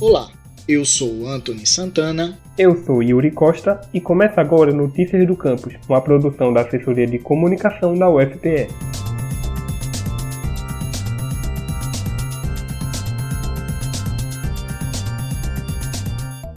Olá, 0.00 0.32
eu 0.66 0.82
sou 0.82 1.26
Anthony 1.28 1.66
Santana. 1.66 2.38
Eu 2.56 2.74
sou 2.86 3.02
Yuri 3.02 3.30
Costa 3.30 3.82
e 3.92 4.00
começa 4.00 4.40
agora 4.40 4.72
Notícias 4.72 5.26
do 5.26 5.36
Campus, 5.36 5.74
uma 5.86 6.00
produção 6.00 6.54
da 6.54 6.62
Assessoria 6.62 7.06
de 7.06 7.18
Comunicação 7.18 7.94
da 7.94 8.08
UFPE. 8.08 8.68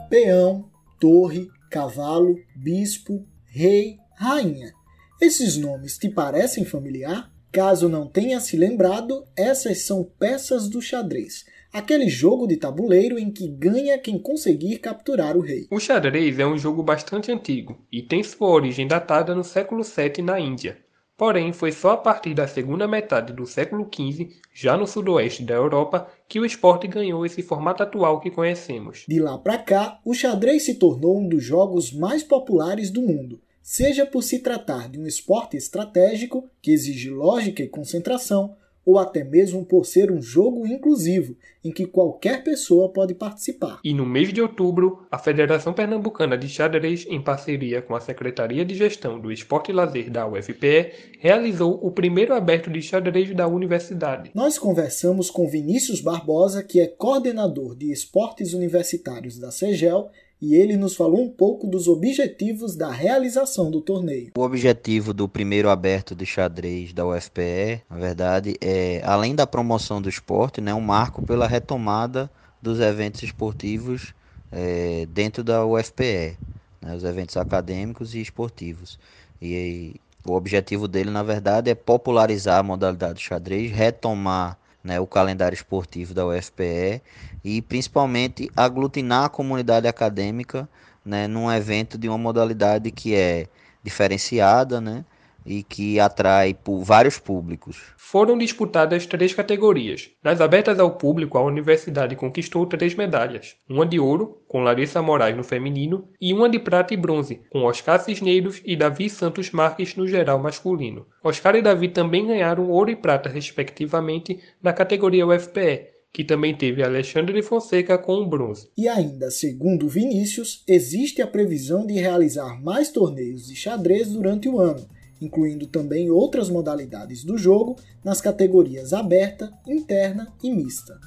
Peão, 0.10 0.64
torre, 0.98 1.50
cavalo, 1.70 2.40
bispo, 2.56 3.28
rei, 3.48 3.98
rainha. 4.16 4.72
Esses 5.20 5.58
nomes 5.58 5.98
te 5.98 6.08
parecem 6.08 6.64
familiar? 6.64 7.30
Caso 7.52 7.90
não 7.90 8.08
tenha 8.08 8.40
se 8.40 8.56
lembrado, 8.56 9.26
essas 9.36 9.82
são 9.82 10.02
peças 10.18 10.70
do 10.70 10.82
xadrez, 10.82 11.44
aquele 11.74 12.08
jogo 12.08 12.46
de 12.46 12.56
tabuleiro 12.56 13.18
em 13.18 13.32
que 13.32 13.48
ganha 13.48 13.98
quem 13.98 14.20
conseguir 14.20 14.78
capturar 14.78 15.36
o 15.36 15.42
rei. 15.42 15.66
O 15.72 15.80
xadrez 15.80 16.38
é 16.38 16.46
um 16.46 16.58
jogo 16.58 16.84
bastante 16.84 17.32
antigo 17.32 17.84
e 17.92 18.04
tem 18.04 18.24
sua 18.24 18.48
origem 18.48 18.88
datada 18.88 19.34
no 19.34 19.44
século 19.44 19.82
VII 19.84 20.24
na 20.24 20.40
Índia. 20.40 20.78
Porém, 21.18 21.54
foi 21.54 21.72
só 21.72 21.92
a 21.92 21.98
partir 21.98 22.34
da 22.34 22.48
segunda 22.48 22.88
metade 22.88 23.34
do 23.34 23.46
século 23.46 23.88
XV, 23.92 24.30
já 24.54 24.76
no 24.76 24.86
sudoeste 24.86 25.44
da 25.44 25.54
Europa, 25.54 26.08
que 26.28 26.40
o 26.40 26.46
esporte 26.46 26.88
ganhou 26.88 27.26
esse 27.26 27.42
formato 27.42 27.84
atual 27.84 28.20
que 28.20 28.32
conhecemos. 28.32 29.06
De 29.08 29.20
lá 29.20 29.38
para 29.38 29.58
cá, 29.58 30.00
o 30.04 30.14
xadrez 30.14 30.64
se 30.64 30.76
tornou 30.76 31.20
um 31.20 31.28
dos 31.28 31.44
jogos 31.44 31.92
mais 31.94 32.24
populares 32.24 32.90
do 32.90 33.02
mundo, 33.02 33.40
seja 33.62 34.06
por 34.06 34.24
se 34.24 34.40
tratar 34.40 34.90
de 34.90 35.00
um 35.00 35.06
esporte 35.06 35.56
estratégico 35.56 36.50
que 36.62 36.72
exige 36.72 37.10
lógica 37.10 37.62
e 37.64 37.70
concentração, 37.70 38.56
ou 38.86 39.00
até 39.00 39.24
mesmo 39.24 39.66
por 39.66 39.86
ser 39.86 40.12
um 40.12 40.22
jogo 40.22 40.68
inclusivo, 40.68 41.36
em 41.64 41.72
que 41.72 41.86
qualquer 41.86 42.44
pessoa 42.44 42.90
pode 42.90 43.14
participar. 43.14 43.80
E 43.84 43.94
no 43.94 44.06
mês 44.06 44.34
de 44.34 44.42
outubro, 44.42 45.06
a 45.10 45.18
Federação 45.18 45.74
Pernambucana 45.74 46.38
de 46.38 46.50
Xadrez, 46.50 47.06
em 47.10 47.22
parceria 47.22 47.82
com 47.82 47.96
a 47.96 48.02
Secretaria 48.02 48.66
de 48.66 48.76
Gestão 48.76 49.20
do 49.20 49.32
Esporte 49.32 49.72
e 49.72 49.74
Lazer 49.74 50.10
da 50.10 50.28
UFPE, 50.28 50.92
realizou 51.20 51.80
o 51.82 51.92
primeiro 51.92 52.34
aberto 52.34 52.70
de 52.70 52.82
xadrez 52.82 53.34
da 53.34 53.48
universidade. 53.48 54.32
Nós 54.34 54.58
conversamos 54.58 55.30
com 55.30 55.48
Vinícius 55.48 56.02
Barbosa, 56.02 56.64
que 56.64 56.80
é 56.80 56.88
coordenador 56.88 57.76
de 57.76 57.92
esportes 57.92 58.54
universitários 58.54 59.40
da 59.40 59.52
CEGEL 59.52 60.10
e 60.44 60.56
ele 60.56 60.76
nos 60.76 60.94
falou 60.94 61.24
um 61.24 61.30
pouco 61.30 61.66
dos 61.66 61.88
objetivos 61.88 62.76
da 62.76 62.92
realização 62.92 63.72
do 63.72 63.80
torneio. 63.80 64.32
O 64.38 64.42
objetivo 64.42 65.14
do 65.14 65.26
primeiro 65.26 65.70
aberto 65.70 66.14
de 66.14 66.26
xadrez 66.26 66.92
da 66.92 67.08
UFPE, 67.08 67.82
na 67.90 67.96
verdade, 67.96 68.58
é 68.60 69.02
além 69.06 69.34
da 69.34 69.48
promoção 69.48 70.02
do 70.02 70.10
esporte, 70.10 70.60
né, 70.60 70.74
um 70.74 70.82
marco 70.82 71.26
pela 71.26 71.48
retomada 71.48 72.30
dos 72.62 72.82
eventos 72.82 73.24
esportivos 73.24 74.14
é, 74.52 75.08
dentro 75.14 75.46
da 75.46 75.66
UFPE, 75.66 76.38
né, 76.82 76.94
os 76.94 77.06
eventos 77.06 77.38
acadêmicos 77.38 78.14
e 78.14 78.20
esportivos. 78.20 79.00
E 79.42 79.96
o 80.26 80.34
objetivo 80.34 80.90
dele, 80.90 81.10
na 81.10 81.24
verdade, 81.24 81.72
é 81.72 81.76
popularizar 81.76 82.60
a 82.60 82.64
modalidade 82.64 83.20
de 83.20 83.24
xadrez, 83.24 83.72
retomar 83.72 84.58
né, 84.84 85.00
o 85.00 85.08
calendário 85.08 85.56
esportivo 85.56 86.14
da 86.14 86.26
UFPE 86.26 87.02
e 87.44 87.62
principalmente 87.62 88.50
aglutinar 88.56 89.26
a 89.26 89.30
comunidade 89.30 89.88
acadêmica 89.88 90.68
né, 91.06 91.28
num 91.28 91.52
evento 91.52 91.98
de 91.98 92.10
uma 92.10 92.18
modalidade 92.18 92.92
que 92.92 93.16
é 93.16 93.48
diferenciada 93.84 94.82
né, 94.82 95.06
e 95.46 95.64
que 95.64 96.00
atrai 96.00 96.54
por 96.54 96.84
vários 96.84 97.20
públicos. 97.20 97.94
Foram 97.98 98.38
disputadas 98.38 99.06
três 99.06 99.34
categorias. 99.34 100.10
Nas 100.24 100.40
abertas 100.40 100.80
ao 100.80 100.92
público, 100.92 101.38
a 101.38 101.44
universidade 101.44 102.16
conquistou 102.16 102.66
três 102.66 102.96
medalhas: 102.96 103.56
uma 103.70 103.86
de 103.86 104.00
ouro, 104.00 104.42
com 104.48 104.62
Larissa 104.62 105.02
Moraes 105.02 105.36
no 105.36 105.44
feminino, 105.44 106.08
e 106.22 106.34
uma 106.34 106.50
de 106.50 106.60
prata 106.60 106.94
e 106.94 106.98
bronze, 106.98 107.42
com 107.50 107.64
Oscar 107.64 108.00
Cisneiros 108.00 108.62
e 108.66 108.76
Davi 108.76 109.10
Santos 109.10 109.52
Marques 109.52 109.96
no 109.96 110.08
geral 110.08 110.40
masculino. 110.40 111.06
Oscar 111.24 111.56
e 111.56 111.62
Davi 111.62 111.90
também 111.90 112.28
ganharam 112.28 112.70
ouro 112.70 112.92
e 112.92 112.96
prata, 112.96 113.30
respectivamente, 113.30 114.40
na 114.62 114.74
categoria 114.74 115.26
UFPE, 115.26 115.94
que 116.14 116.24
também 116.24 116.56
teve 116.56 116.84
Alexandre 116.84 117.34
de 117.34 117.42
Fonseca 117.42 117.98
com 117.98 118.18
o 118.18 118.28
bronze. 118.28 118.70
E 118.78 118.88
ainda, 118.88 119.32
segundo 119.32 119.88
Vinícius, 119.88 120.64
existe 120.68 121.24
a 121.24 121.28
previsão 121.28 121.88
de 121.88 121.94
realizar 121.94 122.62
mais 122.62 122.92
torneios 122.92 123.48
de 123.48 123.56
xadrez 123.56 124.10
durante 124.10 124.48
o 124.48 124.60
ano 124.60 124.88
incluindo 125.24 125.68
também 125.68 126.10
outras 126.10 126.50
modalidades 126.50 127.24
do 127.24 127.38
jogo 127.38 127.76
nas 128.04 128.20
categorias 128.20 128.92
aberta, 128.94 129.54
interna 129.68 130.28
e 130.44 130.50
mista. 130.52 131.00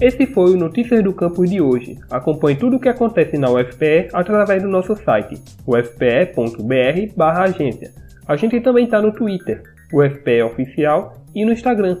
Esse 0.00 0.24
foi 0.26 0.54
o 0.54 0.56
Notícias 0.56 1.04
do 1.04 1.12
Campus 1.12 1.48
de 1.48 1.60
hoje. 1.60 1.96
Acompanhe 2.10 2.56
tudo 2.56 2.74
o 2.76 2.80
que 2.80 2.88
acontece 2.88 3.38
na 3.38 3.52
UFPE 3.52 4.08
através 4.12 4.60
do 4.60 4.68
nosso 4.68 4.96
site, 4.96 5.40
ufpe.br/agência. 5.64 7.92
A 8.26 8.34
gente 8.34 8.60
também 8.60 8.86
está 8.86 9.00
no 9.00 9.12
Twitter, 9.12 9.62
UFPE 9.92 10.42
Oficial, 10.42 11.22
e 11.34 11.44
no 11.44 11.52
Instagram, 11.52 11.98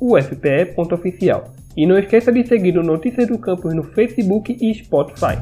ufpe.oficial. 0.00 1.52
E 1.76 1.86
não 1.86 1.98
esqueça 1.98 2.32
de 2.32 2.46
seguir 2.46 2.76
o 2.78 2.82
Notícias 2.82 3.28
do 3.28 3.38
Campus 3.38 3.74
no 3.74 3.82
Facebook 3.82 4.56
e 4.60 4.74
Spotify. 4.74 5.38